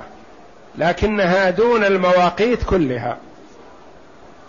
[0.77, 3.17] لكنها دون المواقيت كلها.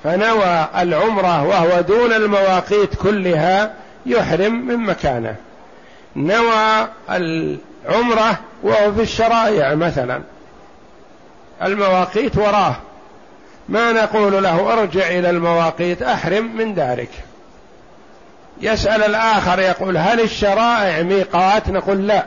[0.05, 3.75] فنوى العمرة وهو دون المواقيت كلها
[4.07, 5.37] يحرم من مكانه.
[6.17, 10.23] نوى العمرة وهو في الشرائع مثلا.
[11.63, 12.77] المواقيت وراه.
[13.69, 17.11] ما نقول له ارجع إلى المواقيت أحرم من دارك
[18.61, 22.25] يسأل الآخر يقول هل الشرائع ميقات؟ نقول لا.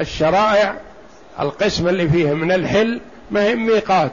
[0.00, 0.74] الشرائع
[1.40, 3.00] القسم اللي فيه من الحل
[3.30, 4.12] ما هي ميقات.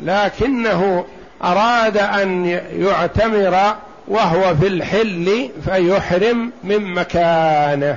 [0.00, 1.04] لكنه
[1.44, 3.74] أراد أن يعتمر
[4.08, 7.96] وهو في الحل فيحرم من مكانه.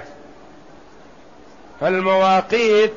[1.82, 2.94] فالمواقيت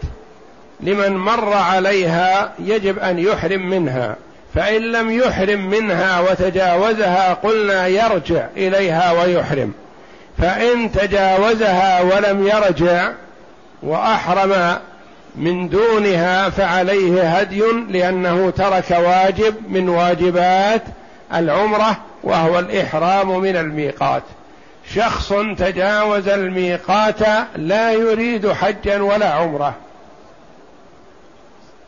[0.80, 4.16] لمن مر عليها يجب أن يحرم منها.
[4.55, 9.72] فإن لم يحرم منها وتجاوزها قلنا يرجع إليها ويحرم.
[10.38, 13.12] فإن تجاوزها ولم يرجع
[13.82, 14.78] وأحرم
[15.37, 20.83] من دونها فعليه هدي لأنه ترك واجب من واجبات
[21.35, 24.22] العمرة وهو الإحرام من الميقات.
[24.95, 27.20] شخص تجاوز الميقات
[27.57, 29.74] لا يريد حجا ولا عمرة.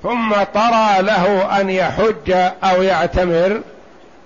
[0.03, 3.61] ثم طرى له أن يحج أو يعتمر.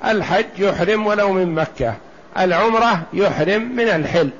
[0.04, 1.94] الحج يحرم ولو من مكة.
[2.38, 4.30] العمرة يحرم من الحل.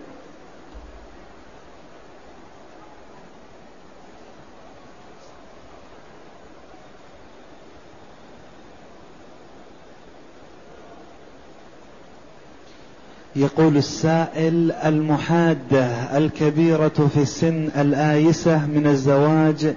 [13.37, 19.75] يقول السائل المحادة الكبيرة في السن الآيسة من الزواج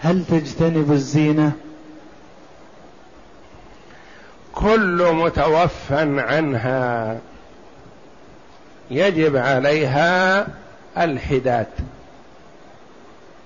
[0.00, 1.52] هل تجتنب الزينة؟
[4.54, 7.18] كل متوفى عنها
[8.90, 10.46] يجب عليها
[10.98, 11.66] الحداد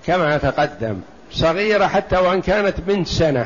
[0.05, 0.99] كما تقدم
[1.31, 3.45] صغيرة حتى وإن كانت بنت سنة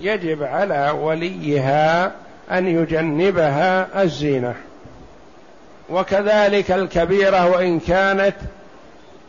[0.00, 2.12] يجب على وليها
[2.50, 4.54] أن يجنبها الزينة
[5.92, 8.34] وكذلك الكبيرة وإن كانت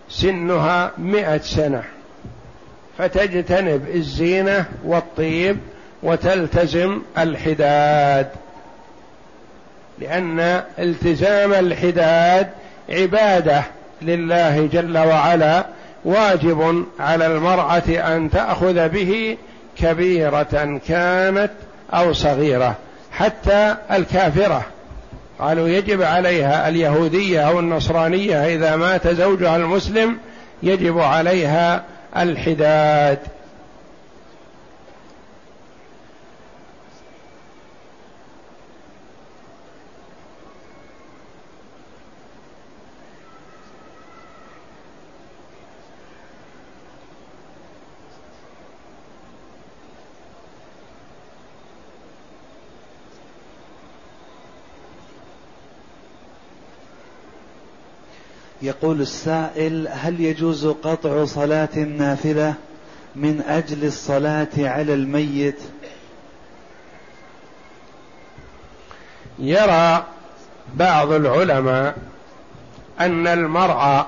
[0.09, 1.84] سنها مئة سنة.
[2.97, 5.57] فتجتنب الزينة والطيب
[6.03, 8.28] وتلتزم الحداد.
[9.99, 12.49] لأن التزام الحداد
[12.89, 13.64] عبادة
[14.01, 15.66] لله جل وعلا
[16.05, 19.38] واجب على المرأة أن تأخذ به
[19.78, 21.51] كبيرة كانت
[21.93, 22.76] أو صغيرة
[23.11, 24.66] حتى الكافرة.
[25.39, 30.17] قالوا يجب عليها اليهودية أو النصرانية إذا مات زوجها المسلم
[30.63, 31.84] يجب عليها
[32.17, 33.19] الحداد.
[58.64, 62.53] يقول السائل هل يجوز قطع صلاة النافلة
[63.16, 65.59] من أجل الصلاة على الميت؟
[69.39, 70.03] يرى
[70.76, 71.95] بعض العلماء
[72.99, 74.05] أن المرء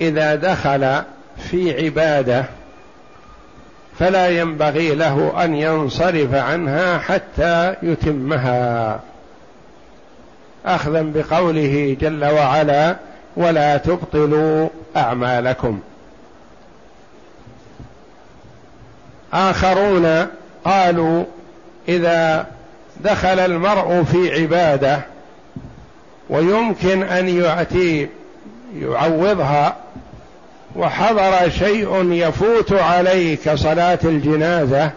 [0.00, 1.02] إذا دخل
[1.50, 2.44] في عبادة
[3.98, 9.00] فلا ينبغي له أن ينصرف عنها حتى يتمها.
[10.66, 12.96] اخذا بقوله جل وعلا
[13.36, 15.80] ولا تبطلوا أعمالكم.
[19.32, 20.26] آخرون
[20.64, 21.24] قالوا
[21.88, 22.46] إذا
[23.00, 25.00] دخل المرء في عبادة
[26.30, 28.08] ويمكن أن ياتي
[28.80, 29.76] يعوضها
[30.76, 34.90] وحضر شيء يفوت عليه كصلاه الجنازة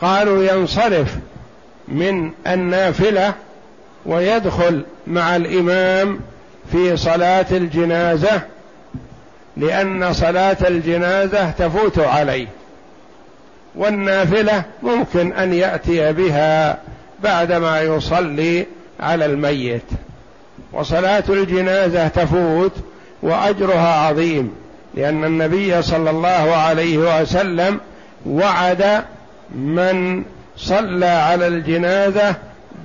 [0.00, 1.14] قالوا ينصرف
[1.88, 3.34] من النافلة
[4.06, 6.20] ويدخل مع الإمام
[6.72, 8.42] في صلاة الجنازة
[9.56, 12.46] لأن صلاة الجنازة تفوت عليه.
[13.74, 16.78] والنافلة ممكن أن يأتي بها
[17.22, 18.66] بعدما يصلي
[19.00, 19.82] على الميت.
[20.72, 22.72] وصلاة الجنازة تفوت
[23.22, 24.54] وأجرها عظيم
[24.94, 27.80] لأن النبي صلى الله عليه وسلم
[28.26, 29.02] وعد
[29.54, 30.24] من
[30.56, 32.34] صلى على الجنازة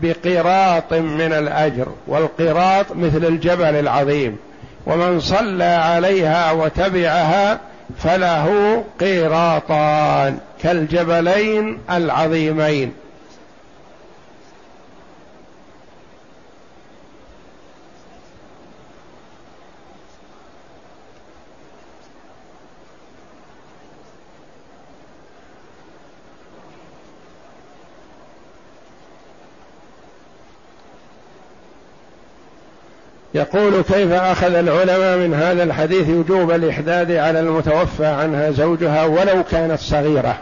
[0.04, 4.38] بقراط من الأجر والقراط مثل الجبل العظيم.
[4.86, 7.60] ومن صلى عليها وتبعها
[7.97, 12.93] فله قيراطان كالجبلين العظيمين.
[33.34, 39.80] يقول كيف أخذ العلماء من هذا الحديث وجوب الإحداد على المتوفى عنها زوجها ولو كانت
[39.80, 40.38] صغيرة؟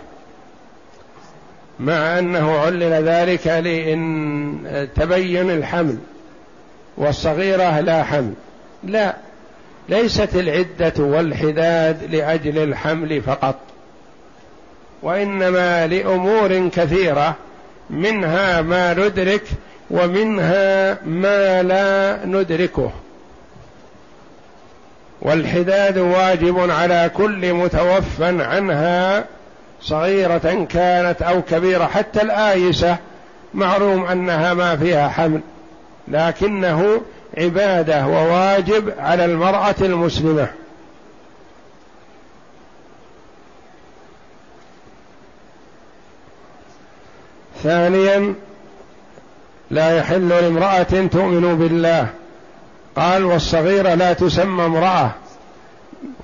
[1.80, 5.98] مع أنه علل ذلك لإن تبين الحمل
[6.98, 8.34] والصغيرة لا حمل.
[8.84, 9.16] لا
[9.90, 13.56] ليست العدة والحداد لأجل الحمل فقط
[15.04, 17.36] وإنما لأمور كثيرة
[17.90, 19.44] منها ما ندرك
[19.92, 22.92] ومنها ما لا ندركه.
[25.22, 29.26] والحداد واجب على كل متوفى عنها
[29.82, 32.98] صغيرة كانت أو كبيرة حتى الآيسة
[33.54, 35.42] معلوم أنها ما فيها حمل
[36.08, 37.02] لكنه
[37.38, 40.48] عبادة وواجب على المرأة المسلمة.
[47.64, 48.36] ثانيا
[49.72, 52.08] لا يحل لامرأة تؤمن بالله.
[52.96, 55.12] قال والصغيرة لا تسمى امرأة.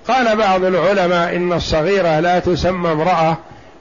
[0.08, 3.38] قال بعض العلماء إن الصغيرة لا تسمى امرأة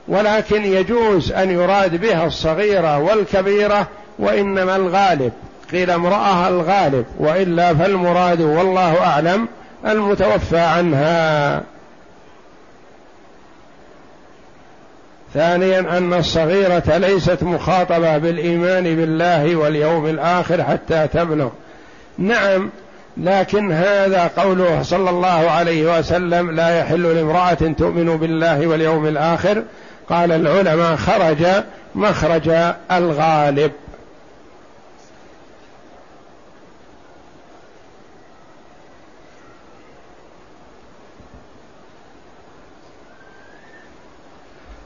[0.09, 3.87] ولكن يجوز أن يراد بها الصغيرة والكبيرة
[4.19, 5.33] وإنما الغالب.
[5.73, 9.49] قيل امرأة الغالب وإلا فالمراد والله أعلم
[9.87, 11.63] المتوفى عنها.
[15.37, 21.49] ثانيا أن الصغيرة ليست مخاطبة بالإيمان بالله واليوم الآخر حتى تبلغ.
[22.19, 22.71] نعم
[23.17, 29.63] لكن هذا قوله صلى الله عليه وسلم لا يحل لامرأة تؤمن بالله واليوم الآخر.
[30.09, 31.47] قال العلماء خرج
[31.95, 32.51] مخرج
[32.93, 33.73] الغالب.